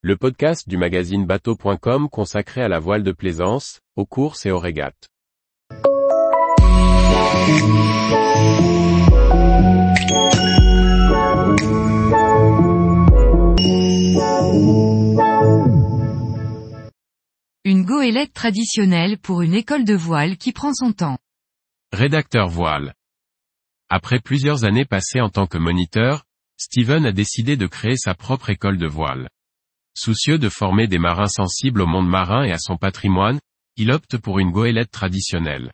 [0.00, 4.60] le podcast du magazine bateau.com consacré à la voile de plaisance, aux courses et aux
[4.60, 5.08] régates.
[17.64, 21.18] Une goélette traditionnelle pour une école de voile qui prend son temps.
[21.92, 22.94] Rédacteur voile.
[23.88, 26.22] Après plusieurs années passées en tant que moniteur,
[26.56, 29.28] Steven a décidé de créer sa propre école de voile.
[30.00, 33.40] Soucieux de former des marins sensibles au monde marin et à son patrimoine,
[33.76, 35.72] il opte pour une goélette traditionnelle.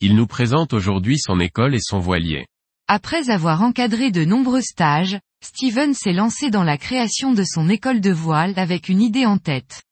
[0.00, 2.46] Il nous présente aujourd'hui son école et son voilier.
[2.88, 8.00] Après avoir encadré de nombreux stages, Steven s'est lancé dans la création de son école
[8.00, 9.82] de voile avec une idée en tête.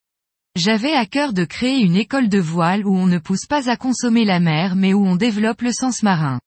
[0.57, 3.77] J'avais à cœur de créer une école de voile où on ne pousse pas à
[3.77, 6.41] consommer la mer mais où on développe le sens marin.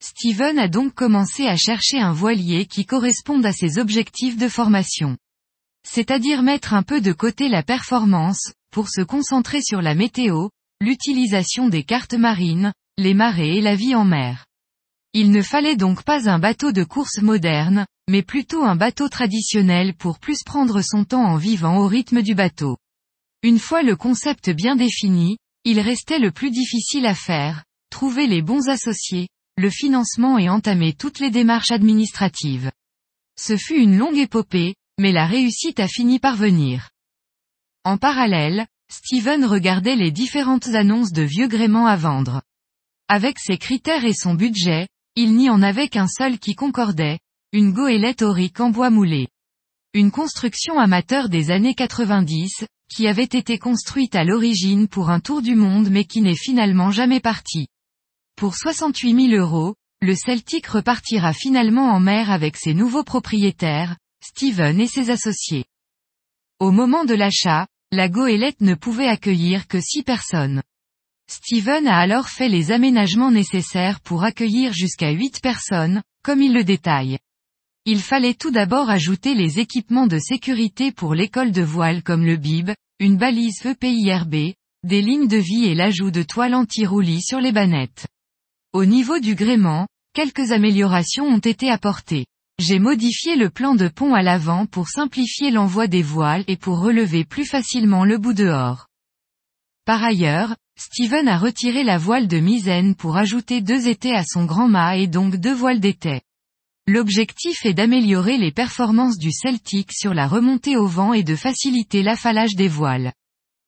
[0.00, 5.16] Steven a donc commencé à chercher un voilier qui corresponde à ses objectifs de formation.
[5.86, 10.48] C'est-à-dire mettre un peu de côté la performance, pour se concentrer sur la météo,
[10.80, 14.46] l'utilisation des cartes marines, les marées et la vie en mer.
[15.12, 19.94] Il ne fallait donc pas un bateau de course moderne, mais plutôt un bateau traditionnel
[19.94, 22.76] pour plus prendre son temps en vivant au rythme du bateau.
[23.42, 28.40] Une fois le concept bien défini, il restait le plus difficile à faire, trouver les
[28.40, 32.70] bons associés, le financement et entamer toutes les démarches administratives.
[33.38, 36.90] Ce fut une longue épopée, mais la réussite a fini par venir.
[37.82, 42.40] En parallèle, Steven regardait les différentes annonces de vieux gréements à vendre.
[43.08, 44.86] Avec ses critères et son budget,
[45.16, 47.18] il n'y en avait qu'un seul qui concordait,
[47.52, 49.26] une goélette aurique en bois moulé.
[49.92, 55.42] Une construction amateur des années 90, qui avait été construite à l'origine pour un tour
[55.42, 57.66] du monde mais qui n'est finalement jamais parti.
[58.36, 64.80] Pour 68 000 euros, le Celtic repartira finalement en mer avec ses nouveaux propriétaires, Steven
[64.80, 65.64] et ses associés.
[66.60, 70.62] Au moment de l'achat, la goélette ne pouvait accueillir que six personnes.
[71.28, 76.62] Steven a alors fait les aménagements nécessaires pour accueillir jusqu'à huit personnes, comme il le
[76.62, 77.18] détaille.
[77.84, 82.36] Il fallait tout d'abord ajouter les équipements de sécurité pour l'école de voile comme le
[82.36, 87.50] bib, une balise EPIRB, des lignes de vie et l'ajout de toiles anti-roulis sur les
[87.50, 88.06] bannettes.
[88.72, 92.26] Au niveau du gréement, quelques améliorations ont été apportées.
[92.64, 96.78] J'ai modifié le plan de pont à l'avant pour simplifier l'envoi des voiles et pour
[96.78, 98.86] relever plus facilement le bout dehors.
[99.84, 104.44] Par ailleurs, Steven a retiré la voile de misaine pour ajouter deux étais à son
[104.44, 106.20] grand mât et donc deux voiles d'étais.
[106.86, 112.04] L'objectif est d'améliorer les performances du Celtic sur la remontée au vent et de faciliter
[112.04, 113.12] l'affalage des voiles.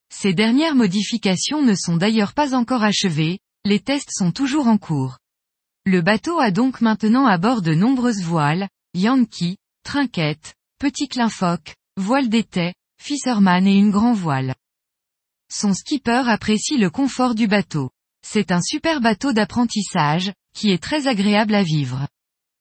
[0.09, 5.19] Ces dernières modifications ne sont d'ailleurs pas encore achevées, les tests sont toujours en cours.
[5.85, 12.29] Le bateau a donc maintenant à bord de nombreuses voiles, Yankee, trinquette, petit clin-foc, voile
[12.29, 14.55] d'étai, fisherman et une grand voile.
[15.53, 17.91] Son skipper apprécie le confort du bateau.
[18.25, 22.07] C'est un super bateau d'apprentissage, qui est très agréable à vivre.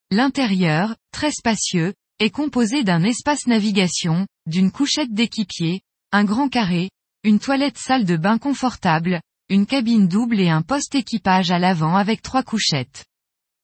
[0.09, 6.89] L'intérieur, très spacieux, est composé d'un espace navigation, d'une couchette d'équipier, un grand carré,
[7.23, 11.95] une toilette salle de bain confortable, une cabine double et un poste équipage à l'avant
[11.95, 13.05] avec trois couchettes.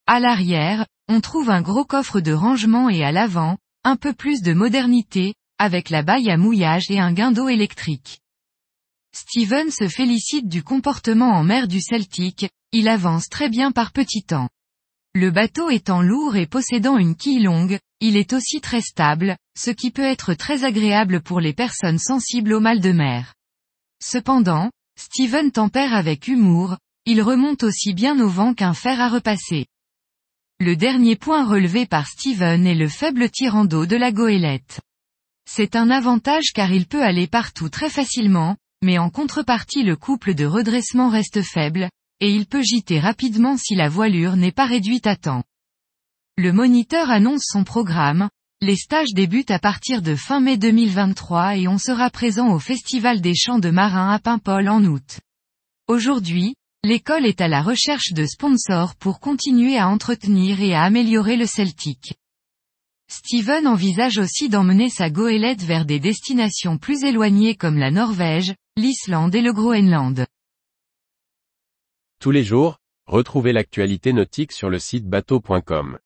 [0.06, 4.44] À l'arrière, on trouve un gros coffre de rangement et à l'avant, un peu plus
[4.44, 8.20] de modernité, avec la baille à mouillage et un guindeau électrique.
[9.12, 14.22] Steven se félicite du comportement en mer du Celtic, il avance très bien par petits
[14.22, 14.50] temps.
[15.16, 19.72] Le bateau étant lourd et possédant une quille longue, il est aussi très stable, ce
[19.72, 23.34] qui peut être très agréable pour les personnes sensibles au mal de mer.
[24.00, 29.66] Cependant, Steven tempère avec humour, il remonte aussi bien au vent qu'un fer à repasser.
[30.62, 34.81] Le dernier point relevé par Steven est le faible tirant d'eau de la goélette.
[35.50, 40.34] C'est un avantage car il peut aller partout très facilement, mais en contrepartie le couple
[40.34, 45.08] de redressement reste faible, et il peut gîter rapidement si la voilure n'est pas réduite
[45.08, 45.44] à temps.
[46.38, 51.69] Le moniteur annonce son programme, les stages débutent à partir de fin mai 2023 et
[51.69, 55.22] on sera présent au Festival des Champs de Marins à Paimpol en août.
[55.88, 61.36] Aujourd'hui, l'école est à la recherche de sponsors pour continuer à entretenir et à améliorer
[61.36, 62.14] le Celtic.
[63.08, 69.36] Steven envisage aussi d'emmener sa goélette vers des destinations plus éloignées comme la Norvège, l'Islande
[69.36, 70.26] et le Groenland.
[72.20, 72.78] Tous les jours,
[73.08, 75.98] retrouvez l'actualité nautique sur le site bateau.com.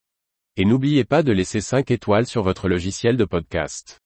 [0.56, 4.03] Et n'oubliez pas de laisser 5 étoiles sur votre logiciel de podcast.